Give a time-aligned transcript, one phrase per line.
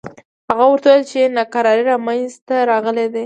[0.51, 3.19] هغه ورته وویل چې ناکراری منځته راغلي دي.